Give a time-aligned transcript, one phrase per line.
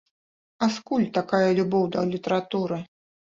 [0.65, 2.81] А скуль такая любоў да літаратуры?